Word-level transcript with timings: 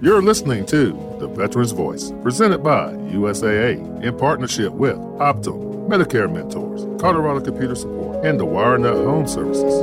You're 0.00 0.22
listening 0.22 0.66
to 0.66 0.92
The 1.20 1.28
Veteran's 1.28 1.70
Voice, 1.70 2.12
presented 2.22 2.58
by 2.58 2.92
USAA 2.92 4.02
in 4.02 4.16
partnership 4.18 4.72
with 4.72 4.96
Optum, 4.96 5.86
Medicare 5.86 6.32
Mentors, 6.32 6.82
Colorado 7.00 7.40
Computer 7.44 7.76
Support, 7.76 8.24
and 8.24 8.40
the 8.40 8.46
WireNut 8.46 9.04
Home 9.04 9.28
Services. 9.28 9.82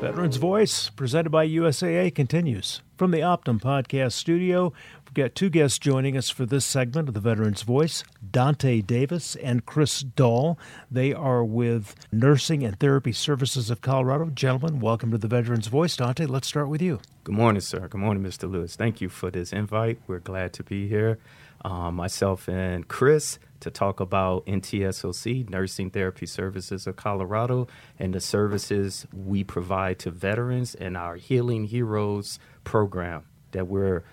Veterans 0.00 0.36
Voice, 0.36 0.88
presented 0.90 1.30
by 1.30 1.46
USAA, 1.46 2.14
continues. 2.14 2.80
From 2.96 3.10
the 3.10 3.18
Optum 3.20 3.60
Podcast 3.60 4.12
Studio, 4.12 4.72
We've 5.10 5.24
got 5.24 5.34
two 5.34 5.50
guests 5.50 5.80
joining 5.80 6.16
us 6.16 6.30
for 6.30 6.46
this 6.46 6.64
segment 6.64 7.08
of 7.08 7.14
the 7.14 7.20
Veterans 7.20 7.62
Voice 7.62 8.04
Dante 8.30 8.80
Davis 8.80 9.34
and 9.34 9.66
Chris 9.66 10.02
Dahl. 10.02 10.56
They 10.88 11.12
are 11.12 11.42
with 11.42 11.96
Nursing 12.12 12.62
and 12.62 12.78
Therapy 12.78 13.10
Services 13.10 13.70
of 13.70 13.80
Colorado. 13.80 14.26
Gentlemen, 14.26 14.78
welcome 14.78 15.10
to 15.10 15.18
the 15.18 15.26
Veterans 15.26 15.66
Voice. 15.66 15.96
Dante, 15.96 16.26
let's 16.26 16.46
start 16.46 16.68
with 16.68 16.80
you. 16.80 17.00
Good 17.24 17.34
morning, 17.34 17.60
sir. 17.60 17.88
Good 17.88 18.00
morning, 18.00 18.22
Mr. 18.22 18.48
Lewis. 18.48 18.76
Thank 18.76 19.00
you 19.00 19.08
for 19.08 19.32
this 19.32 19.52
invite. 19.52 19.98
We're 20.06 20.20
glad 20.20 20.52
to 20.52 20.62
be 20.62 20.86
here. 20.86 21.18
Um, 21.64 21.96
myself 21.96 22.48
and 22.48 22.86
Chris 22.86 23.40
to 23.58 23.70
talk 23.72 23.98
about 23.98 24.46
NTSOC, 24.46 25.50
Nursing 25.50 25.90
Therapy 25.90 26.26
Services 26.26 26.86
of 26.86 26.94
Colorado, 26.94 27.66
and 27.98 28.14
the 28.14 28.20
services 28.20 29.08
we 29.12 29.42
provide 29.42 29.98
to 29.98 30.12
veterans 30.12 30.76
and 30.76 30.96
our 30.96 31.16
Healing 31.16 31.64
Heroes 31.64 32.38
program 32.62 33.24
that 33.50 33.66
we're 33.66 34.04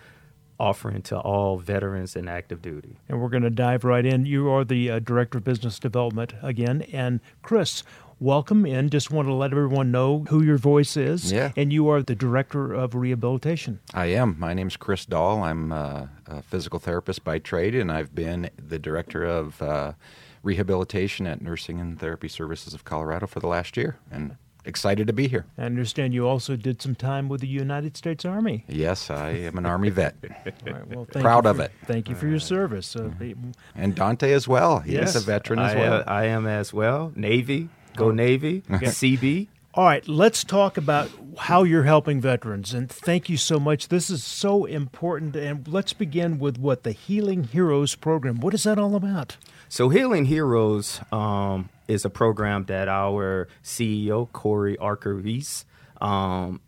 offering 0.60 1.02
to 1.04 1.18
all 1.20 1.58
veterans 1.58 2.16
and 2.16 2.30
active 2.30 2.62
duty. 2.62 2.98
And 3.08 3.22
we're 3.22 3.30
going 3.30 3.44
to 3.44 3.50
dive 3.50 3.84
right 3.84 4.06
in. 4.06 4.26
You 4.26 4.50
are 4.50 4.64
the 4.64 4.92
uh, 4.92 5.00
Director 5.00 5.38
of 5.38 5.44
Business 5.44 5.80
Development 5.80 6.34
again. 6.42 6.82
And 6.94 7.20
Chris, 7.42 7.84
welcome 8.20 8.66
in. 8.66 8.90
Just 8.90 9.12
want 9.12 9.28
to 9.28 9.34
let 9.34 9.52
everyone 9.52 9.92
know 9.92 10.26
who 10.30 10.44
your 10.44 10.58
voice 10.58 10.98
is. 10.98 11.32
Yeah. 11.32 11.52
And 11.56 11.72
you 11.72 11.90
are 11.90 12.02
the 12.02 12.16
Director 12.16 12.74
of 12.74 12.96
Rehabilitation. 12.96 13.80
I 13.94 14.08
am. 14.08 14.36
My 14.40 14.54
name 14.54 14.68
is 14.68 14.78
Chris 14.78 15.06
Dahl. 15.06 15.44
I'm 15.44 15.72
uh, 15.72 16.08
a 16.26 16.42
physical 16.42 16.80
therapist 16.80 17.24
by 17.24 17.40
trade, 17.40 17.76
and 17.76 17.92
I've 17.92 18.16
been 18.16 18.50
the 18.58 18.80
Director 18.80 19.24
of 19.24 19.62
uh, 19.62 19.94
Rehabilitation 20.44 21.28
at 21.28 21.42
Nursing 21.42 21.80
and 21.80 22.00
Therapy 22.00 22.28
Services 22.28 22.74
of 22.74 22.84
Colorado 22.84 23.28
for 23.28 23.40
the 23.40 23.48
last 23.48 23.78
year. 23.78 23.98
And 24.12 24.38
excited 24.68 25.08
to 25.08 25.14
be 25.14 25.28
here. 25.28 25.46
I 25.58 25.64
understand 25.64 26.14
you 26.14 26.28
also 26.28 26.56
did 26.56 26.82
some 26.82 26.94
time 26.94 27.30
with 27.30 27.42
the 27.42 27.48
United 27.48 27.98
States 27.98 28.26
Army. 28.26 28.66
Yes, 28.68 29.10
I 29.10 29.30
am 29.30 29.58
an 29.58 29.66
Army 29.66 29.90
vet. 29.90 30.16
right, 30.66 30.88
well, 30.88 31.06
Proud 31.06 31.46
for, 31.46 31.50
of 31.50 31.60
it. 31.60 31.72
Thank 31.86 32.10
you 32.10 32.16
for 32.16 32.28
your 32.28 32.40
service. 32.40 32.96
Uh, 32.96 33.12
and 33.76 33.96
Dante 33.96 34.32
as 34.34 34.48
well. 34.48 34.80
He's 34.80 34.94
yes, 34.94 35.16
a 35.16 35.20
veteran 35.20 35.60
as 35.60 35.74
I 35.74 35.78
well. 35.78 36.04
I 36.06 36.26
am 36.26 36.46
as 36.46 36.74
well. 36.74 37.12
Navy, 37.16 37.70
go 37.96 38.12
Navy, 38.12 38.62
CB. 38.62 39.48
All 39.78 39.86
right, 39.86 40.08
let's 40.08 40.44
talk 40.44 40.76
about 40.76 41.12
how 41.38 41.62
you're 41.62 41.84
helping 41.84 42.20
veterans. 42.20 42.74
And 42.74 42.90
thank 42.90 43.30
you 43.30 43.38
so 43.38 43.60
much. 43.60 43.90
This 43.90 44.10
is 44.10 44.24
so 44.24 44.66
important. 44.66 45.36
And 45.36 45.68
let's 45.68 45.94
begin 45.94 46.40
with 46.40 46.58
what 46.58 46.82
the 46.82 46.94
Healing 46.94 47.44
Heroes 47.44 47.94
program. 47.94 48.40
What 48.40 48.56
is 48.56 48.64
that 48.64 48.80
all 48.80 48.96
about? 48.96 49.38
So, 49.70 49.90
Healing 49.90 50.26
Heroes 50.26 51.00
um, 51.12 51.70
is 51.88 52.06
a 52.06 52.10
program 52.10 52.66
that 52.66 52.88
our 52.88 53.50
CEO, 53.64 54.32
Corey 54.32 54.80
Archer 54.80 55.22
um, 56.02 56.60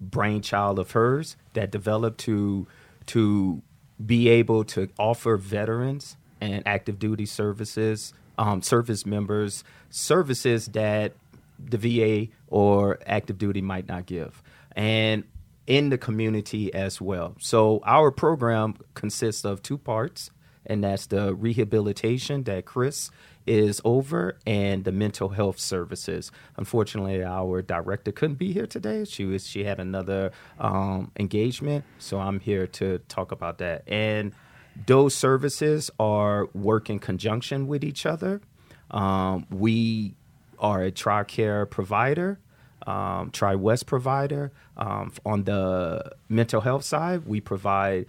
brainchild 0.00 0.78
of 0.78 0.92
hers, 0.92 1.36
that 1.52 1.70
developed 1.70 2.20
to 2.20 2.66
to 3.04 3.60
be 4.04 4.30
able 4.30 4.64
to 4.64 4.88
offer 4.98 5.36
veterans 5.36 6.16
and 6.40 6.62
active 6.66 6.98
duty 6.98 7.26
services, 7.26 8.14
um, 8.38 8.62
service 8.62 9.04
members, 9.04 9.62
services 9.90 10.68
that 10.68 11.12
the 11.58 11.78
VA 11.78 12.32
or 12.48 12.98
active 13.06 13.38
duty 13.38 13.62
might 13.62 13.88
not 13.88 14.06
give. 14.06 14.42
And 14.74 15.24
in 15.66 15.90
the 15.90 15.98
community 15.98 16.72
as 16.72 17.00
well. 17.00 17.34
So 17.40 17.80
our 17.84 18.10
program 18.10 18.76
consists 18.94 19.44
of 19.44 19.62
two 19.62 19.78
parts, 19.78 20.30
and 20.64 20.84
that's 20.84 21.06
the 21.06 21.34
rehabilitation 21.34 22.44
that 22.44 22.64
Chris 22.64 23.10
is 23.46 23.80
over 23.84 24.38
and 24.46 24.84
the 24.84 24.92
mental 24.92 25.28
health 25.30 25.58
services. 25.58 26.32
Unfortunately, 26.56 27.22
our 27.22 27.62
director 27.62 28.10
couldn't 28.12 28.36
be 28.36 28.52
here 28.52 28.66
today. 28.66 29.04
She 29.04 29.24
was 29.24 29.46
she 29.46 29.64
had 29.64 29.78
another 29.78 30.32
um, 30.58 31.12
engagement, 31.18 31.84
so 31.98 32.18
I'm 32.18 32.40
here 32.40 32.66
to 32.68 32.98
talk 33.08 33.32
about 33.32 33.58
that. 33.58 33.84
And 33.86 34.32
those 34.86 35.14
services 35.14 35.90
are 35.98 36.46
work 36.54 36.90
in 36.90 36.98
conjunction 36.98 37.66
with 37.66 37.84
each 37.84 38.04
other. 38.04 38.40
Um, 38.90 39.46
we 39.50 40.14
are 40.58 40.82
a 40.82 40.92
TRICARE 40.92 41.70
provider, 41.70 42.38
um, 42.86 43.30
TriWest 43.30 43.86
provider. 43.86 44.52
Um, 44.76 45.12
on 45.24 45.44
the 45.44 46.12
mental 46.28 46.60
health 46.60 46.84
side, 46.84 47.26
we 47.26 47.40
provide 47.40 48.06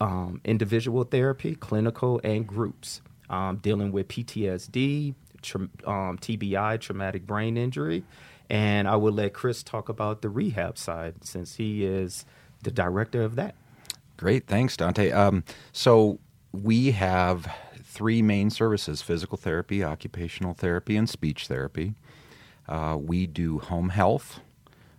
um, 0.00 0.40
individual 0.44 1.04
therapy, 1.04 1.54
clinical, 1.54 2.20
and 2.24 2.46
groups 2.46 3.02
um, 3.28 3.56
dealing 3.56 3.92
with 3.92 4.08
PTSD, 4.08 5.14
tra- 5.42 5.68
um, 5.86 6.18
TBI, 6.18 6.80
traumatic 6.80 7.26
brain 7.26 7.56
injury. 7.56 8.04
And 8.48 8.88
I 8.88 8.96
will 8.96 9.12
let 9.12 9.32
Chris 9.32 9.62
talk 9.62 9.88
about 9.88 10.22
the 10.22 10.28
rehab 10.28 10.76
side 10.76 11.24
since 11.24 11.56
he 11.56 11.84
is 11.84 12.24
the 12.62 12.70
director 12.70 13.22
of 13.22 13.36
that. 13.36 13.54
Great. 14.16 14.46
Thanks, 14.46 14.76
Dante. 14.76 15.12
Um, 15.12 15.44
so 15.72 16.18
we 16.52 16.90
have 16.90 17.50
three 17.90 18.22
main 18.22 18.50
services 18.50 19.02
physical 19.02 19.36
therapy, 19.36 19.82
occupational 19.82 20.54
therapy, 20.54 20.96
and 20.96 21.08
speech 21.08 21.48
therapy. 21.48 21.94
Uh, 22.68 22.96
we 22.98 23.26
do 23.26 23.58
home 23.58 23.88
health 23.88 24.40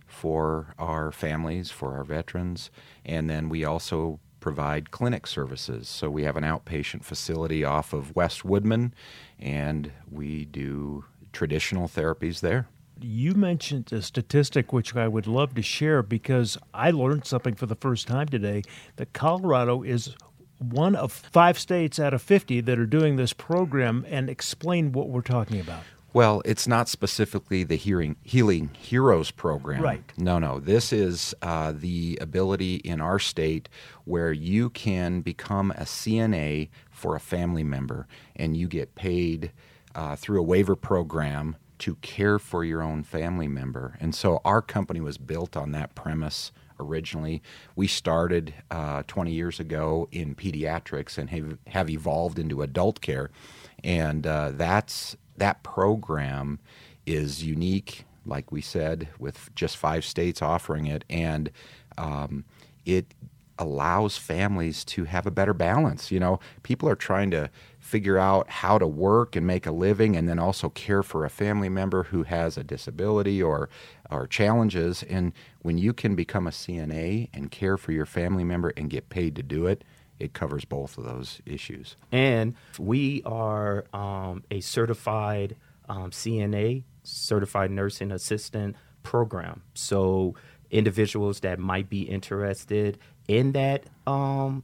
for 0.06 0.74
our 0.78 1.10
families, 1.10 1.70
for 1.70 1.96
our 1.96 2.04
veterans, 2.04 2.70
and 3.04 3.30
then 3.30 3.48
we 3.48 3.64
also 3.64 4.20
provide 4.40 4.90
clinic 4.90 5.26
services. 5.26 5.88
So 5.88 6.10
we 6.10 6.24
have 6.24 6.36
an 6.36 6.44
outpatient 6.44 7.02
facility 7.02 7.64
off 7.64 7.94
of 7.94 8.14
West 8.14 8.44
Woodmen, 8.44 8.92
and 9.40 9.90
we 10.10 10.44
do 10.44 11.06
traditional 11.32 11.88
therapies 11.88 12.40
there. 12.40 12.68
You 13.00 13.34
mentioned 13.34 13.90
a 13.92 14.02
statistic 14.02 14.72
which 14.72 14.94
I 14.94 15.08
would 15.08 15.26
love 15.26 15.54
to 15.54 15.62
share 15.62 16.02
because 16.02 16.58
I 16.74 16.90
learned 16.90 17.24
something 17.24 17.54
for 17.54 17.66
the 17.66 17.74
first 17.74 18.06
time 18.06 18.28
today 18.28 18.62
that 18.96 19.14
Colorado 19.14 19.82
is 19.82 20.14
one 20.62 20.94
of 20.94 21.12
five 21.12 21.58
states 21.58 21.98
out 21.98 22.14
of 22.14 22.22
50 22.22 22.60
that 22.62 22.78
are 22.78 22.86
doing 22.86 23.16
this 23.16 23.32
program 23.32 24.04
and 24.08 24.30
explain 24.30 24.92
what 24.92 25.08
we're 25.08 25.22
talking 25.22 25.60
about. 25.60 25.82
Well, 26.14 26.42
it's 26.44 26.68
not 26.68 26.90
specifically 26.90 27.64
the 27.64 27.76
hearing, 27.76 28.16
Healing 28.22 28.70
Heroes 28.74 29.30
program. 29.30 29.82
Right. 29.82 30.02
No, 30.18 30.38
no. 30.38 30.60
This 30.60 30.92
is 30.92 31.34
uh, 31.40 31.72
the 31.74 32.18
ability 32.20 32.76
in 32.76 33.00
our 33.00 33.18
state 33.18 33.70
where 34.04 34.30
you 34.30 34.68
can 34.68 35.22
become 35.22 35.70
a 35.70 35.84
CNA 35.84 36.68
for 36.90 37.16
a 37.16 37.20
family 37.20 37.64
member 37.64 38.06
and 38.36 38.56
you 38.56 38.68
get 38.68 38.94
paid 38.94 39.52
uh, 39.94 40.14
through 40.16 40.40
a 40.40 40.44
waiver 40.44 40.76
program 40.76 41.56
to 41.78 41.94
care 41.96 42.38
for 42.38 42.62
your 42.62 42.82
own 42.82 43.02
family 43.02 43.48
member. 43.48 43.96
And 43.98 44.14
so 44.14 44.40
our 44.44 44.60
company 44.60 45.00
was 45.00 45.16
built 45.16 45.56
on 45.56 45.72
that 45.72 45.94
premise 45.94 46.52
originally. 46.82 47.42
We 47.76 47.86
started 47.86 48.54
uh, 48.70 49.02
20 49.06 49.32
years 49.32 49.60
ago 49.60 50.08
in 50.12 50.34
pediatrics 50.34 51.18
and 51.18 51.30
have, 51.30 51.58
have 51.68 51.88
evolved 51.88 52.38
into 52.38 52.62
adult 52.62 53.00
care. 53.00 53.30
And 53.84 54.26
uh, 54.26 54.50
that's 54.52 55.16
that 55.36 55.62
program 55.62 56.58
is 57.06 57.42
unique, 57.42 58.04
like 58.24 58.52
we 58.52 58.60
said, 58.60 59.08
with 59.18 59.50
just 59.54 59.76
five 59.76 60.04
states 60.04 60.42
offering 60.42 60.86
it, 60.86 61.04
and 61.10 61.50
um, 61.98 62.44
it 62.84 63.14
allows 63.58 64.16
families 64.16 64.84
to 64.84 65.04
have 65.04 65.26
a 65.26 65.30
better 65.30 65.54
balance. 65.54 66.10
You 66.10 66.20
know, 66.20 66.40
people 66.62 66.88
are 66.88 66.96
trying 66.96 67.30
to 67.32 67.50
figure 67.92 68.16
out 68.16 68.48
how 68.48 68.78
to 68.78 68.86
work 68.86 69.36
and 69.36 69.46
make 69.46 69.66
a 69.66 69.70
living 69.70 70.16
and 70.16 70.26
then 70.26 70.38
also 70.38 70.70
care 70.70 71.02
for 71.02 71.26
a 71.26 71.28
family 71.28 71.68
member 71.68 72.04
who 72.04 72.22
has 72.22 72.56
a 72.56 72.64
disability 72.64 73.42
or 73.42 73.68
or 74.10 74.26
challenges 74.26 75.02
and 75.02 75.30
when 75.60 75.76
you 75.76 75.92
can 75.92 76.14
become 76.14 76.46
a 76.46 76.50
CNA 76.50 77.28
and 77.34 77.50
care 77.50 77.76
for 77.76 77.92
your 77.92 78.06
family 78.06 78.44
member 78.44 78.72
and 78.78 78.88
get 78.88 79.10
paid 79.10 79.36
to 79.36 79.42
do 79.42 79.66
it 79.66 79.84
it 80.18 80.32
covers 80.32 80.64
both 80.64 80.96
of 80.96 81.04
those 81.04 81.42
issues. 81.44 81.96
And 82.10 82.54
we 82.78 83.22
are 83.26 83.84
um, 83.92 84.44
a 84.50 84.60
certified 84.60 85.56
um, 85.88 86.12
CNA, 86.12 86.84
certified 87.02 87.70
nursing 87.70 88.12
assistant 88.12 88.76
program. 89.02 89.62
So 89.74 90.34
individuals 90.70 91.40
that 91.40 91.58
might 91.58 91.90
be 91.90 92.02
interested 92.02 92.98
in 93.28 93.52
that 93.52 93.84
um, 94.06 94.62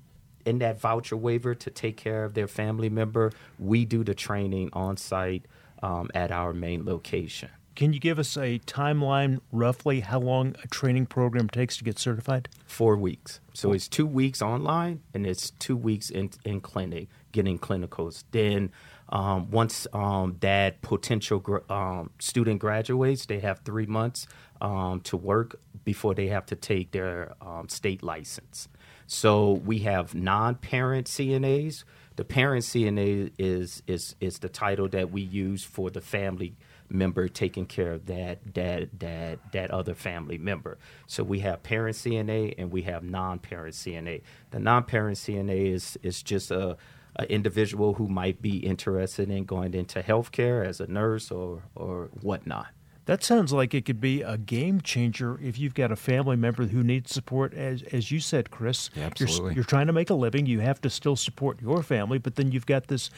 in 0.49 0.59
that 0.59 0.81
voucher 0.81 1.17
waiver 1.17 1.55
to 1.65 1.71
take 1.71 1.97
care 1.97 2.25
of 2.25 2.33
their 2.35 2.49
family 2.49 2.91
member, 3.01 3.27
we 3.59 3.85
do 3.85 4.01
the 4.03 4.15
training 4.15 4.71
on 4.73 4.97
site 4.97 5.45
um, 5.83 6.07
at 6.15 6.31
our 6.31 6.53
main 6.53 6.85
location. 6.85 7.51
Can 7.75 7.93
you 7.93 8.01
give 8.01 8.19
us 8.19 8.37
a 8.37 8.59
timeline, 8.61 9.39
roughly, 9.53 10.01
how 10.01 10.19
long 10.19 10.57
a 10.65 10.69
training 10.79 11.07
program 11.07 11.49
takes 11.49 11.77
to 11.77 11.85
get 11.85 11.97
certified? 11.99 12.49
Four 12.67 12.97
weeks. 12.97 13.41
So 13.55 13.73
it's 13.73 13.89
two 13.89 14.07
weeks 14.07 14.43
online 14.43 14.95
and 15.15 15.25
it's 15.25 15.51
two 15.51 15.77
weeks 15.77 16.11
in, 16.11 16.31
in 16.45 16.61
clinic, 16.61 17.07
getting 17.31 17.59
clinicals. 17.59 18.25
Then 18.33 18.73
Um, 19.11 19.51
once 19.51 19.87
um, 19.95 20.37
that 20.41 20.83
potential 20.83 21.39
gr- 21.41 21.65
um, 21.73 22.11
student 22.19 22.61
graduates, 22.61 23.25
they 23.27 23.41
have 23.41 23.57
three 23.65 23.87
months 23.87 24.27
um, 24.61 25.01
to 25.09 25.17
work 25.17 25.49
before 25.83 26.15
they 26.15 26.29
have 26.29 26.45
to 26.53 26.57
take 26.57 26.87
their 26.91 27.33
um, 27.41 27.65
state 27.69 28.03
license. 28.03 28.69
So 29.11 29.53
we 29.53 29.79
have 29.81 30.15
non-parent 30.15 31.07
CNAs. 31.07 31.85
The 32.17 32.25
parent 32.25 32.63
CNA 32.63 33.33
is 33.39 33.83
is 33.87 34.15
is 34.21 34.41
the 34.41 34.51
title 34.51 34.87
that 34.89 35.11
we 35.11 35.23
use 35.23 35.65
for 35.65 35.89
the 35.89 36.03
family 36.03 36.57
member 36.91 37.27
taking 37.27 37.65
care 37.65 37.93
of 37.93 38.05
that 38.07 38.55
that 38.55 39.01
that 39.01 39.39
that 39.53 39.71
other 39.71 39.95
family 39.95 40.37
member. 40.37 40.77
So 41.07 41.25
we 41.25 41.41
have 41.41 41.63
parent 41.63 41.97
CNA 41.97 42.55
and 42.59 42.71
we 42.71 42.83
have 42.83 43.03
non-parent 43.03 43.75
CNA. 43.75 44.21
The 44.51 44.61
non-parent 44.61 45.17
CNA 45.17 45.73
is 45.73 45.99
is 46.03 46.23
just 46.23 46.51
a 46.51 46.77
an 47.17 47.27
individual 47.31 47.95
who 47.95 48.09
might 48.09 48.43
be 48.43 48.59
interested 48.59 49.31
in 49.31 49.45
going 49.45 49.73
into 49.73 50.03
healthcare 50.03 50.67
as 50.67 50.81
a 50.81 50.87
nurse 50.87 51.31
or 51.31 51.63
or 51.75 52.11
whatnot. 52.21 52.67
That 53.09 53.25
sounds 53.25 53.55
like 53.55 53.73
it 53.73 53.87
could 53.87 54.03
be 54.03 54.21
a 54.21 54.37
game 54.37 54.83
changer 54.83 55.41
if 55.43 55.59
you've 55.59 55.73
got 55.73 55.91
a 55.91 55.97
family 55.97 56.37
member 56.37 56.67
who 56.67 56.83
needs 56.83 57.11
support. 57.11 57.55
As 57.55 57.83
as 57.91 58.11
you 58.11 58.21
said, 58.21 58.51
Chris, 58.51 58.91
Yeah, 58.95 59.01
you're, 59.01 59.07
absolutely. 59.07 59.55
you're 59.55 59.65
trying 59.65 59.87
to 59.87 59.95
make 59.95 60.11
a 60.11 60.15
living. 60.15 60.45
You 60.45 60.61
have 60.61 60.79
to 60.83 60.91
still 60.91 61.17
support 61.17 61.63
your 61.63 61.83
family, 61.83 62.19
but 62.19 62.35
then 62.35 62.53
you've 62.53 62.67
got 62.67 62.89
this 62.89 63.09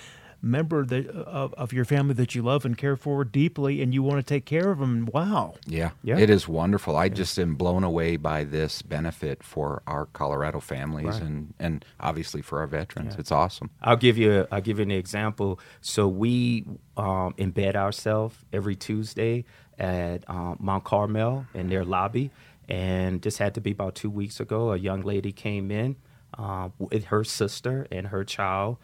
member 0.42 0.86
that 0.86 1.06
of, 1.08 1.52
of 1.54 1.72
your 1.72 1.84
family 1.84 2.14
that 2.14 2.34
you 2.36 2.40
love 2.40 2.64
and 2.64 2.78
care 2.78 2.96
for 2.96 3.24
deeply, 3.24 3.82
and 3.82 3.92
you 3.92 4.00
want 4.02 4.18
to 4.18 4.22
take 4.22 4.46
care 4.46 4.70
of 4.70 4.78
them. 4.78 5.06
Wow, 5.12 5.56
Yeah, 5.66 5.90
Yeah. 6.04 6.18
it 6.18 6.30
is 6.30 6.46
wonderful. 6.48 6.96
I 6.96 7.08
just 7.10 7.36
am 7.38 7.56
blown 7.56 7.82
away 7.84 8.16
by 8.16 8.44
this 8.44 8.80
benefit 8.82 9.42
for 9.42 9.82
our 9.88 10.06
Colorado 10.06 10.60
families 10.60 11.06
Right. 11.06 11.22
and, 11.22 11.52
and 11.58 11.84
obviously 11.98 12.40
for 12.42 12.60
our 12.60 12.66
veterans. 12.68 13.16
It's 13.18 13.32
awesome. 13.32 13.68
I'll 13.82 13.96
give 13.98 14.16
you 14.16 14.46
I'll 14.52 14.62
give 14.62 14.78
you 14.78 14.84
an 14.84 14.90
example. 14.92 15.58
So 15.82 16.06
we 16.08 16.64
um, 16.96 17.34
embed 17.36 17.74
ourselves 17.74 18.36
every 18.52 18.76
Tuesday 18.76 19.44
at 19.80 20.28
um, 20.28 20.58
Mount 20.60 20.84
Carmel 20.84 21.46
in 21.54 21.68
their 21.68 21.84
lobby, 21.84 22.30
and 22.68 23.20
this 23.22 23.38
had 23.38 23.54
to 23.54 23.60
be 23.60 23.72
about 23.72 23.96
two 23.96 24.10
weeks 24.10 24.38
ago. 24.38 24.72
A 24.72 24.76
young 24.76 25.00
lady 25.00 25.32
came 25.32 25.70
in 25.70 25.96
uh, 26.38 26.68
with 26.78 27.04
her 27.06 27.24
sister 27.24 27.86
and 27.90 28.08
her 28.08 28.24
child. 28.24 28.76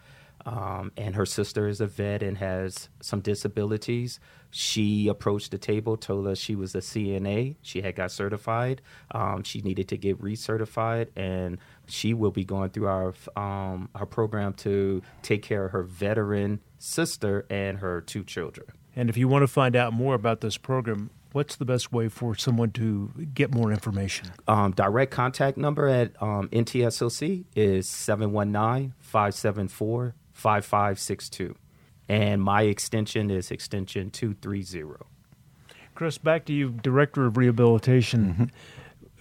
Um, 0.45 0.93
and 0.95 1.15
her 1.15 1.25
sister 1.25 1.67
is 1.67 1.81
a 1.81 1.87
vet 1.87 2.23
and 2.23 2.37
has 2.37 2.87
some 3.01 3.19
disabilities. 3.19 4.19
She 4.49 5.09
approached 5.09 5.51
the 5.51 5.57
table, 5.57 5.97
told 5.97 6.25
us 6.25 6.37
she 6.37 6.55
was 6.55 6.73
a 6.73 6.79
CNA. 6.79 7.57
She 7.61 7.81
had 7.81 7.95
got 7.95 8.11
certified. 8.11 8.81
Um, 9.11 9.43
she 9.43 9.61
needed 9.61 9.89
to 9.89 9.97
get 9.97 10.21
recertified, 10.21 11.09
and 11.17 11.57
she 11.87 12.13
will 12.13 12.31
be 12.31 12.45
going 12.45 12.69
through 12.69 12.87
our 12.87 13.13
um, 13.35 13.89
our 13.93 14.05
program 14.05 14.53
to 14.53 15.01
take 15.21 15.41
care 15.41 15.65
of 15.65 15.71
her 15.73 15.83
veteran 15.83 16.61
sister 16.77 17.45
and 17.49 17.79
her 17.79 17.99
two 17.99 18.23
children. 18.23 18.67
And 18.97 19.11
if 19.11 19.15
you 19.15 19.27
want 19.27 19.43
to 19.43 19.47
find 19.47 19.75
out 19.75 19.93
more 19.93 20.15
about 20.15 20.41
this 20.41 20.57
program, 20.57 21.11
what's 21.31 21.55
the 21.55 21.65
best 21.65 21.93
way 21.93 22.09
for 22.09 22.33
someone 22.33 22.71
to 22.71 23.11
get 23.31 23.53
more 23.53 23.71
information? 23.71 24.31
Um, 24.47 24.71
direct 24.71 25.11
contact 25.11 25.55
number 25.55 25.87
at 25.87 26.19
um, 26.19 26.49
NTSOC 26.49 27.45
is 27.55 27.87
719 27.87 28.95
574 28.97 30.15
5562. 30.33 31.55
And 32.09 32.41
my 32.41 32.63
extension 32.63 33.29
is 33.29 33.51
extension 33.51 34.09
230. 34.09 35.05
Chris, 35.93 36.17
back 36.17 36.45
to 36.45 36.53
you, 36.53 36.69
Director 36.71 37.27
of 37.27 37.37
Rehabilitation. 37.37 38.51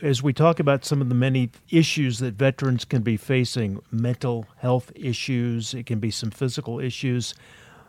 As 0.00 0.23
we 0.23 0.32
talk 0.32 0.58
about 0.58 0.87
some 0.87 1.02
of 1.02 1.11
the 1.11 1.14
many 1.14 1.50
issues 1.69 2.19
that 2.20 2.32
veterans 2.34 2.87
can 2.87 3.02
be 3.02 3.19
facing 3.19 3.82
mental 3.90 4.46
health 4.56 4.90
issues, 4.94 5.75
it 5.75 5.84
can 5.84 5.99
be 6.00 6.11
some 6.11 6.31
physical 6.31 6.81
issues. 6.81 7.34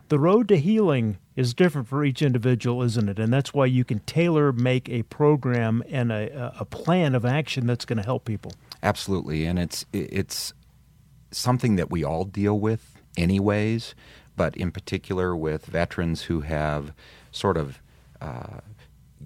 The 0.10 0.20
road 0.20 0.48
to 0.50 0.58
healing 0.58 1.18
is 1.36 1.54
different 1.54 1.88
for 1.88 2.04
each 2.06 2.22
individual, 2.22 2.82
isn't 2.84 3.10
it? 3.10 3.20
And 3.20 3.34
that's 3.34 3.54
why 3.54 3.66
you 3.66 3.84
can 3.84 4.00
tailor 4.00 4.54
make 4.54 4.88
a 4.90 5.04
program 5.04 5.84
and 5.90 6.12
a, 6.12 6.54
a 6.60 6.66
plan 6.66 7.14
of 7.14 7.26
action 7.26 7.68
that's 7.68 7.84
going 7.86 7.98
to 7.98 8.04
help 8.04 8.24
people. 8.24 8.54
Absolutely, 8.82 9.46
and 9.46 9.60
it's 9.60 9.86
it's 9.92 10.54
something 11.32 11.76
that 11.76 11.92
we 11.92 12.04
all 12.04 12.24
deal 12.24 12.58
with 12.60 12.98
anyways, 13.18 13.96
but 14.36 14.56
in 14.56 14.72
particular 14.72 15.36
with 15.36 15.66
veterans 15.66 16.24
who 16.24 16.42
have 16.42 16.94
sort 17.32 17.58
of 17.58 17.82
uh, 18.22 18.62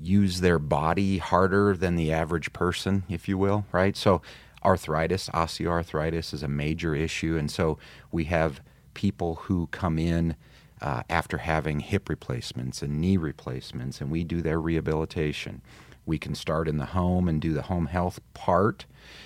used 0.02 0.42
their 0.42 0.58
body 0.58 1.18
harder 1.20 1.76
than 1.76 1.96
the 1.96 2.12
average 2.12 2.54
person, 2.54 3.04
if 3.10 3.28
you 3.28 3.38
will, 3.38 3.66
right? 3.72 3.96
So 3.96 4.22
arthritis, 4.64 5.30
osteoarthritis 5.30 6.34
is 6.34 6.44
a 6.44 6.48
major 6.48 6.96
issue, 6.96 7.38
and 7.38 7.52
so 7.52 7.78
we 8.12 8.26
have 8.26 8.62
people 8.94 9.36
who 9.36 9.68
come 9.68 10.00
in 10.00 10.36
uh, 10.82 11.04
after 11.10 11.40
having 11.40 11.80
hip 11.80 12.10
replacements 12.10 12.82
and 12.82 13.00
knee 13.00 13.18
replacements, 13.18 14.02
and 14.02 14.10
we 14.10 14.24
do 14.24 14.42
their 14.42 14.60
rehabilitation. 14.60 15.62
We 16.06 16.18
can 16.18 16.34
start 16.34 16.68
in 16.68 16.78
the 16.78 16.88
home 16.88 17.28
and 17.28 17.40
do 17.40 17.54
the 17.54 17.64
home 17.64 17.86
health 17.86 18.20
part, 18.34 18.86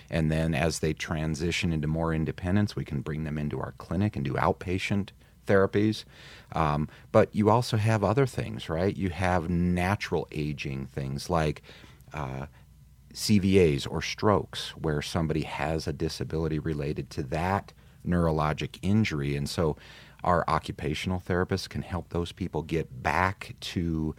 and 0.09 0.31
then 0.31 0.53
as 0.53 0.79
they 0.79 0.93
transition 0.93 1.71
into 1.71 1.87
more 1.87 2.13
independence, 2.13 2.75
we 2.75 2.85
can 2.85 3.01
bring 3.01 3.23
them 3.23 3.37
into 3.37 3.59
our 3.59 3.73
clinic 3.77 4.15
and 4.15 4.25
do 4.25 4.33
outpatient 4.33 5.09
therapies. 5.47 6.03
Um, 6.51 6.89
but 7.11 7.33
you 7.33 7.49
also 7.49 7.77
have 7.77 8.03
other 8.03 8.25
things, 8.25 8.69
right? 8.69 8.95
You 8.95 9.09
have 9.09 9.49
natural 9.49 10.27
aging 10.31 10.87
things 10.87 11.29
like 11.29 11.61
uh, 12.13 12.47
CVAs 13.13 13.87
or 13.89 14.01
strokes, 14.01 14.71
where 14.71 15.01
somebody 15.01 15.43
has 15.43 15.87
a 15.87 15.93
disability 15.93 16.59
related 16.59 17.09
to 17.11 17.23
that 17.23 17.71
neurologic 18.05 18.77
injury. 18.81 19.35
And 19.35 19.49
so 19.49 19.77
our 20.23 20.43
occupational 20.47 21.21
therapists 21.25 21.69
can 21.69 21.81
help 21.81 22.09
those 22.09 22.31
people 22.31 22.61
get 22.61 23.03
back 23.03 23.55
to 23.59 24.15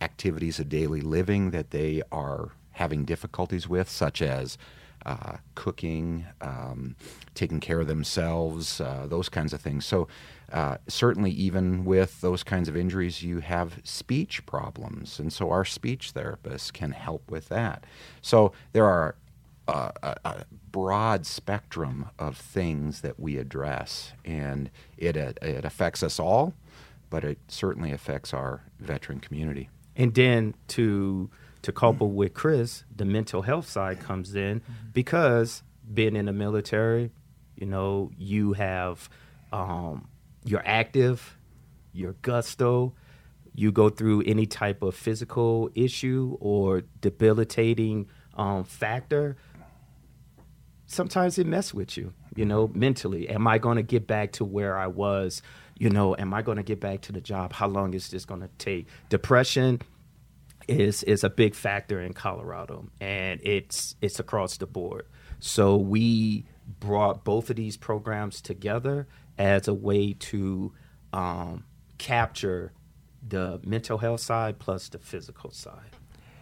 activities 0.00 0.58
of 0.58 0.68
daily 0.68 1.00
living 1.00 1.50
that 1.50 1.70
they 1.70 2.02
are 2.10 2.50
having 2.72 3.04
difficulties 3.04 3.68
with, 3.68 3.88
such 3.88 4.20
as 4.20 4.58
uh, 5.06 5.36
cooking, 5.54 6.24
um, 6.40 6.96
taking 7.34 7.60
care 7.60 7.80
of 7.80 7.86
themselves, 7.86 8.80
uh, 8.80 9.06
those 9.08 9.28
kinds 9.28 9.52
of 9.52 9.60
things. 9.60 9.84
So, 9.84 10.08
uh, 10.52 10.78
certainly, 10.88 11.30
even 11.30 11.84
with 11.84 12.20
those 12.20 12.42
kinds 12.42 12.68
of 12.68 12.76
injuries, 12.76 13.22
you 13.22 13.40
have 13.40 13.80
speech 13.84 14.46
problems. 14.46 15.18
And 15.18 15.32
so, 15.32 15.50
our 15.50 15.64
speech 15.64 16.14
therapists 16.14 16.72
can 16.72 16.92
help 16.92 17.30
with 17.30 17.48
that. 17.48 17.84
So, 18.22 18.52
there 18.72 18.86
are 18.86 19.16
a, 19.68 20.16
a 20.24 20.44
broad 20.70 21.26
spectrum 21.26 22.10
of 22.18 22.36
things 22.36 23.00
that 23.00 23.18
we 23.18 23.38
address, 23.38 24.12
and 24.24 24.70
it, 24.96 25.16
it 25.16 25.64
affects 25.64 26.02
us 26.02 26.18
all, 26.20 26.54
but 27.10 27.24
it 27.24 27.38
certainly 27.48 27.92
affects 27.92 28.34
our 28.34 28.62
veteran 28.78 29.20
community. 29.20 29.70
And 29.96 30.14
then 30.14 30.54
to 30.68 31.30
to 31.62 31.72
couple 31.72 32.10
with 32.10 32.34
Chris, 32.34 32.84
the 32.94 33.06
mental 33.06 33.40
health 33.40 33.66
side 33.66 33.98
comes 33.98 34.34
in 34.34 34.60
because 34.92 35.62
being 35.94 36.14
in 36.14 36.26
the 36.26 36.32
military, 36.32 37.10
you 37.56 37.64
know, 37.66 38.10
you 38.18 38.52
have 38.52 39.08
um, 39.50 40.08
you're 40.44 40.66
active, 40.66 41.38
you're 41.92 42.16
gusto, 42.20 42.92
you 43.54 43.72
go 43.72 43.88
through 43.88 44.22
any 44.26 44.44
type 44.46 44.82
of 44.82 44.94
physical 44.94 45.70
issue 45.74 46.36
or 46.40 46.82
debilitating 47.00 48.08
um, 48.36 48.64
factor. 48.64 49.36
Sometimes 50.86 51.38
it 51.38 51.46
mess 51.46 51.72
with 51.72 51.96
you, 51.96 52.12
you 52.36 52.44
know, 52.44 52.70
mentally. 52.74 53.28
Am 53.28 53.46
I 53.46 53.58
going 53.58 53.76
to 53.76 53.82
get 53.82 54.06
back 54.06 54.32
to 54.32 54.44
where 54.44 54.76
I 54.76 54.86
was? 54.86 55.42
You 55.78 55.90
know, 55.90 56.14
am 56.16 56.34
I 56.34 56.42
going 56.42 56.56
to 56.56 56.62
get 56.62 56.78
back 56.78 57.00
to 57.02 57.12
the 57.12 57.20
job? 57.20 57.52
How 57.52 57.66
long 57.66 57.94
is 57.94 58.08
this 58.08 58.24
going 58.24 58.42
to 58.42 58.50
take? 58.58 58.86
Depression, 59.08 59.80
is 60.68 61.02
is 61.02 61.24
a 61.24 61.30
big 61.30 61.54
factor 61.54 62.00
in 62.00 62.12
Colorado, 62.12 62.88
and 63.00 63.40
it's 63.42 63.96
it's 64.00 64.18
across 64.18 64.56
the 64.56 64.66
board. 64.66 65.06
So 65.40 65.76
we 65.76 66.46
brought 66.80 67.24
both 67.24 67.50
of 67.50 67.56
these 67.56 67.76
programs 67.76 68.40
together 68.40 69.06
as 69.36 69.68
a 69.68 69.74
way 69.74 70.14
to 70.14 70.72
um, 71.12 71.64
capture 71.98 72.72
the 73.26 73.60
mental 73.64 73.98
health 73.98 74.20
side 74.20 74.58
plus 74.58 74.88
the 74.88 74.98
physical 74.98 75.50
side. 75.50 75.96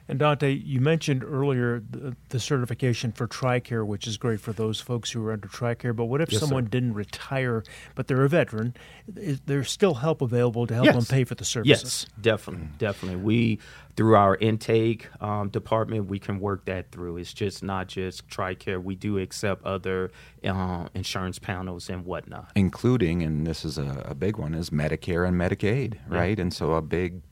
And 0.09 0.19
Dante, 0.19 0.53
you 0.53 0.81
mentioned 0.81 1.23
earlier 1.25 1.81
the, 1.89 2.17
the 2.31 2.41
certification 2.41 3.13
for 3.13 3.27
TRICARE, 3.29 3.87
which 3.87 4.07
is 4.07 4.17
great 4.17 4.41
for 4.41 4.53
those 4.53 4.81
folks 4.81 5.11
who 5.13 5.25
are 5.25 5.33
under 5.33 5.49
TRICARE. 5.49 5.95
But 5.95 6.07
what 6.07 6.21
if 6.21 6.31
Yes, 6.33 6.41
sir. 6.41 6.47
someone 6.47 6.65
didn't 6.67 6.95
retire, 6.95 7.63
but 7.95 8.09
they're 8.09 8.25
a 8.25 8.29
veteran? 8.29 8.75
Is 9.17 9.41
there's 9.47 9.71
still 9.71 9.95
help 9.95 10.21
available 10.21 10.67
to 10.67 10.75
help 10.75 10.89
them 10.93 11.05
pay 11.05 11.25
for 11.25 11.35
the 11.35 11.45
services? 11.45 12.07
Yes, 12.07 12.07
definitely, 12.21 12.69
definitely. 12.79 13.21
We 13.23 13.59
through 13.95 14.17
our 14.17 14.37
intake 14.37 15.09
um, 15.21 15.51
department, 15.51 16.07
we 16.07 16.19
can 16.19 16.41
work 16.41 16.65
that 16.65 16.91
through. 16.91 17.19
It's 17.19 17.33
just 17.33 17.63
not 17.63 17.89
just 17.89 18.27
TRICARE. 18.29 18.83
We 18.83 18.95
do 18.97 19.19
accept 19.19 19.65
other 19.65 20.11
uh, 20.45 20.89
insurance 20.95 21.39
panels 21.39 21.89
and 21.91 22.05
whatnot. 22.05 22.51
including, 22.57 23.23
and 23.23 23.47
this 23.47 23.65
is 23.65 23.79
a, 23.79 24.03
a 24.07 24.15
big 24.15 24.37
one, 24.39 24.55
is 24.55 24.71
Medicare 24.71 25.29
and 25.29 25.37
Medicaid, 25.39 25.99
right? 26.09 26.39
And 26.39 26.53
so 26.53 26.73
a 26.73 26.83
big, 26.83 27.23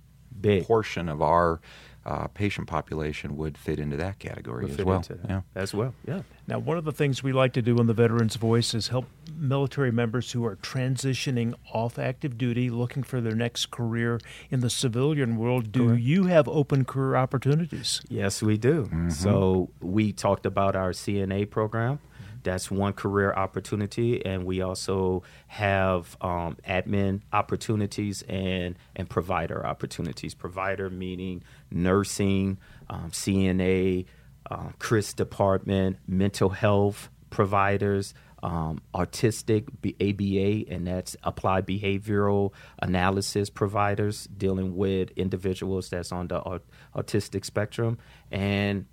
Big. 0.41 0.67
portion 0.67 1.09
of 1.09 1.21
our 1.21 1.61
uh, 2.07 2.27
patient 2.29 2.67
population 2.67 3.37
would 3.37 3.59
fit 3.59 3.79
into 3.79 3.97
that 3.97 4.19
category 4.19 4.65
Would 4.65 4.81
as 4.81 4.87
well. 4.87 5.05
Yeah. 5.29 5.41
As 5.55 5.75
well, 5.75 5.95
yeah. 6.07 6.23
Now, 6.47 6.59
one 6.59 6.79
of 6.79 6.85
the 6.85 6.93
things 6.93 7.23
we 7.23 7.33
like 7.33 7.53
to 7.53 7.63
do 7.63 7.79
on 7.79 7.87
the 7.87 7.95
Veterans 7.95 8.37
Voice 8.37 8.75
is 8.75 8.89
help 8.89 9.07
military 9.37 9.93
members 9.93 10.33
who 10.33 10.45
are 10.45 10.57
transitioning 10.57 11.55
off 11.73 11.99
active 11.99 12.39
duty, 12.39 12.71
looking 12.71 13.03
for 13.03 13.21
their 13.21 13.35
next 13.35 13.71
career 13.71 14.19
in 14.51 14.61
the 14.61 14.71
civilian 14.71 15.37
world. 15.37 15.73
Do 15.73 15.89
Correct. 15.89 16.03
you 16.03 16.25
have 16.25 16.49
open 16.49 16.85
career 16.85 17.17
opportunities? 17.17 18.01
Yes, 18.09 18.43
we 18.43 18.57
do. 18.57 18.91
So 19.11 19.71
we 19.81 20.13
talked 20.13 20.47
about 20.47 20.75
our 20.75 20.93
CNA 20.93 21.51
program. 21.51 22.01
That's 22.43 22.71
one 22.71 22.93
career 22.93 23.33
opportunity, 23.33 24.25
and 24.25 24.45
we 24.45 24.63
also 24.63 25.23
have 25.47 26.17
um, 26.21 26.57
admin 26.67 27.23
opportunities 27.33 28.23
and 28.23 28.77
and 28.97 29.09
provider 29.09 29.65
opportunities. 29.67 30.35
Provider 30.35 30.91
meaning 30.91 31.43
nursing, 31.71 32.59
um, 32.89 33.11
CNA, 33.11 34.07
um, 34.51 34.75
CRIS 34.79 35.15
department, 35.15 35.99
mental 36.07 36.51
health 36.51 37.11
providers, 37.31 38.15
um, 38.43 38.81
ABA, 38.95 40.65
and 40.69 40.87
that's 40.87 41.17
applied 41.23 41.67
behavioral 41.67 42.53
analysis 42.81 43.51
providers 43.51 44.27
dealing 44.37 44.77
with 44.77 45.11
individuals 45.13 45.91
that's 45.91 46.13
on 46.13 46.29
the 46.29 46.41
au- 46.41 46.61
autistic 46.97 47.45
spectrum, 47.45 47.99
and 48.31 48.87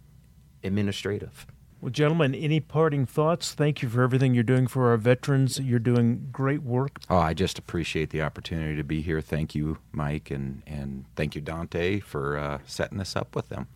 administrative. 0.63 1.47
Well, 1.79 1.91
gentlemen, 1.91 2.33
any 2.33 2.59
parting 2.59 3.05
thoughts? 3.05 3.53
Thank 3.53 3.83
you 3.83 3.89
for 3.89 4.01
everything 4.01 4.33
you're 4.33 4.43
doing 4.43 4.65
for 4.65 4.89
our 4.89 4.97
veterans. 4.97 5.59
You're 5.59 5.77
doing 5.77 6.29
great 6.31 6.63
work. 6.63 6.99
Oh, 7.07 7.17
I 7.17 7.35
just 7.35 7.59
appreciate 7.59 8.09
the 8.09 8.23
opportunity 8.23 8.75
to 8.75 8.83
be 8.83 9.01
here. 9.01 9.21
Thank 9.21 9.53
you, 9.53 9.77
Mike, 9.91 10.31
and, 10.31 10.63
and 10.65 11.05
thank 11.15 11.35
you, 11.35 11.41
Dante, 11.41 11.99
for 11.99 12.35
uh, 12.35 12.59
setting 12.65 12.97
this 12.97 13.15
up 13.15 13.35
with 13.35 13.49
them. 13.49 13.67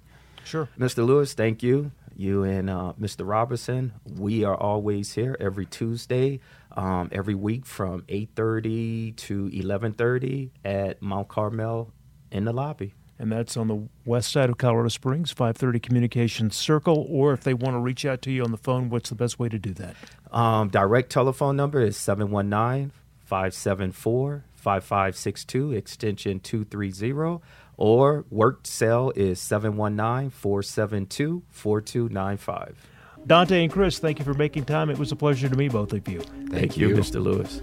Sure. 0.43 0.67
Mr. 0.79 1.05
Lewis, 1.05 1.35
thank 1.35 1.61
you. 1.61 1.91
You 2.15 2.43
and 2.43 2.71
uh, 2.71 2.93
Mr. 2.99 3.27
Robertson. 3.27 3.93
We 4.17 4.43
are 4.43 4.55
always 4.55 5.13
here 5.13 5.37
every 5.39 5.67
Tuesday, 5.67 6.39
um, 6.75 7.09
every 7.11 7.35
week 7.35 7.65
from 7.65 8.01
8:30 8.09 9.15
to 9.15 9.49
11:30 9.49 10.49
at 10.65 11.01
Mount 11.01 11.27
Carmel 11.29 11.93
in 12.31 12.45
the 12.45 12.53
lobby. 12.53 12.93
And 13.21 13.31
that's 13.31 13.55
on 13.55 13.67
the 13.67 13.87
west 14.03 14.31
side 14.31 14.49
of 14.49 14.57
Colorado 14.57 14.89
Springs, 14.89 15.29
530 15.29 15.79
Communications 15.79 16.55
Circle. 16.55 17.05
Or 17.07 17.33
if 17.33 17.41
they 17.41 17.53
want 17.53 17.75
to 17.75 17.79
reach 17.79 18.03
out 18.03 18.23
to 18.23 18.31
you 18.31 18.43
on 18.43 18.49
the 18.49 18.57
phone, 18.57 18.89
what's 18.89 19.09
the 19.09 19.15
best 19.15 19.37
way 19.37 19.47
to 19.47 19.59
do 19.59 19.75
that? 19.75 19.95
Um, 20.31 20.69
direct 20.69 21.11
telephone 21.11 21.55
number 21.55 21.79
is 21.79 21.95
719 21.97 22.91
574 23.25 24.45
5562, 24.55 25.71
extension 25.71 26.39
230, 26.39 27.43
or 27.77 28.25
work 28.31 28.61
cell 28.63 29.11
is 29.15 29.39
719 29.39 30.31
472 30.31 31.43
4295. 31.51 32.87
Dante 33.27 33.63
and 33.63 33.71
Chris, 33.71 33.99
thank 33.99 34.17
you 34.17 34.25
for 34.25 34.33
making 34.33 34.65
time. 34.65 34.89
It 34.89 34.97
was 34.97 35.11
a 35.11 35.15
pleasure 35.15 35.47
to 35.47 35.55
meet 35.55 35.71
both 35.71 35.93
of 35.93 36.07
you. 36.07 36.21
Thank 36.49 36.75
you, 36.75 36.89
Mr. 36.89 37.21
Lewis. 37.21 37.61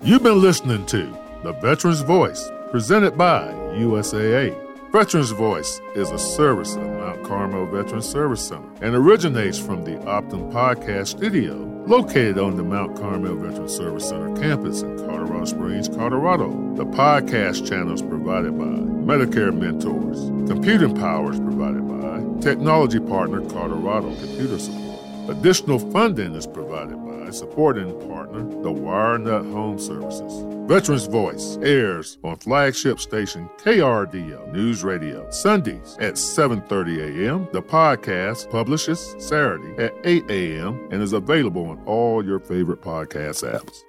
You've 0.00 0.22
been 0.22 0.40
listening 0.40 0.86
to 0.86 1.06
The 1.42 1.54
Veteran's 1.54 2.02
Voice, 2.02 2.48
presented 2.70 3.18
by 3.18 3.48
USAA. 3.74 4.71
Veteran's 4.92 5.30
Voice 5.30 5.80
is 5.94 6.10
a 6.10 6.18
service 6.18 6.76
of 6.76 6.82
Mount 6.82 7.24
Carmel 7.24 7.64
Veterans 7.64 8.06
Service 8.06 8.46
Center 8.46 8.68
and 8.82 8.94
originates 8.94 9.58
from 9.58 9.84
the 9.84 9.92
Optum 10.04 10.52
Podcast 10.52 11.08
Studio, 11.08 11.54
located 11.86 12.36
on 12.36 12.58
the 12.58 12.62
Mount 12.62 12.98
Carmel 12.98 13.36
Veterans 13.36 13.74
Service 13.74 14.10
Center 14.10 14.38
campus 14.38 14.82
in 14.82 14.98
Colorado 14.98 15.46
Springs, 15.46 15.88
Colorado. 15.88 16.50
The 16.74 16.84
podcast 16.84 17.66
channel 17.66 17.94
is 17.94 18.02
provided 18.02 18.58
by 18.58 18.66
Medicare 18.66 19.58
Mentors. 19.58 20.26
Computing 20.46 20.94
power 20.94 21.32
is 21.32 21.40
provided 21.40 21.88
by 21.88 22.42
Technology 22.42 23.00
Partner 23.00 23.40
Colorado 23.48 24.14
Computer 24.16 24.58
Support. 24.58 25.00
Additional 25.30 25.78
funding 25.78 26.34
is 26.34 26.46
provided 26.46 27.02
by 27.02 27.30
supporting 27.30 27.98
partner, 28.10 28.42
the 28.42 28.70
WireNut 28.70 29.50
Home 29.52 29.78
Services. 29.78 30.44
Veterans 30.72 31.04
Voice 31.04 31.58
airs 31.60 32.16
on 32.24 32.36
flagship 32.36 32.98
station 32.98 33.46
KRDO 33.58 34.54
News 34.54 34.82
Radio 34.82 35.30
Sundays 35.30 35.98
at 36.00 36.14
7:30 36.14 37.26
a.m. 37.28 37.46
The 37.52 37.60
podcast 37.60 38.48
publishes 38.50 39.14
Saturday 39.18 39.76
at 39.76 39.92
8 40.04 40.30
a.m. 40.30 40.88
and 40.90 41.02
is 41.02 41.12
available 41.12 41.66
on 41.66 41.78
all 41.84 42.24
your 42.24 42.38
favorite 42.38 42.80
podcast 42.80 43.44
apps. 43.44 43.82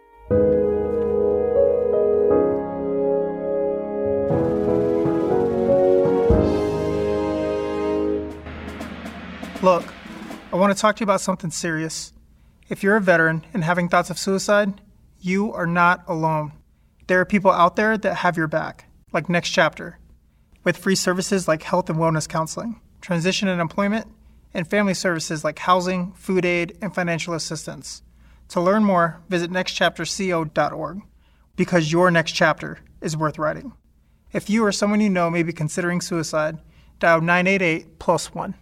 Look, 9.63 9.85
I 10.51 10.57
want 10.57 10.75
to 10.75 10.81
talk 10.81 10.97
to 10.97 10.99
you 10.99 11.05
about 11.05 11.21
something 11.21 11.49
serious. 11.49 12.11
If 12.67 12.83
you're 12.83 12.97
a 12.97 13.01
veteran 13.01 13.45
and 13.53 13.63
having 13.63 13.87
thoughts 13.87 14.09
of 14.09 14.19
suicide, 14.19 14.81
you 15.21 15.53
are 15.53 15.65
not 15.65 16.03
alone. 16.09 16.51
There 17.07 17.19
are 17.19 17.25
people 17.25 17.51
out 17.51 17.75
there 17.75 17.97
that 17.97 18.15
have 18.15 18.37
your 18.37 18.47
back, 18.47 18.85
like 19.11 19.27
Next 19.27 19.49
Chapter, 19.49 19.99
with 20.63 20.77
free 20.77 20.95
services 20.95 21.47
like 21.47 21.63
health 21.63 21.89
and 21.89 21.99
wellness 21.99 22.29
counseling, 22.29 22.79
transition 23.01 23.47
and 23.49 23.59
employment, 23.59 24.07
and 24.53 24.67
family 24.67 24.93
services 24.93 25.43
like 25.43 25.59
housing, 25.59 26.13
food 26.13 26.45
aid, 26.45 26.77
and 26.81 26.95
financial 26.95 27.33
assistance. 27.33 28.03
To 28.49 28.61
learn 28.61 28.85
more, 28.85 29.21
visit 29.27 29.51
nextchapterco.org 29.51 31.01
because 31.55 31.91
your 31.91 32.09
next 32.11 32.31
chapter 32.31 32.79
is 33.01 33.17
worth 33.17 33.37
writing. 33.37 33.73
If 34.31 34.49
you 34.49 34.63
or 34.63 34.71
someone 34.71 35.01
you 35.01 35.09
know 35.09 35.29
may 35.29 35.43
be 35.43 35.53
considering 35.53 36.01
suicide, 36.01 36.57
dial 36.99 37.19
988 37.19 37.99
plus 37.99 38.33
1. 38.33 38.55